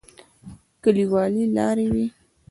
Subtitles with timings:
[0.83, 2.05] کليوالي لارې وې.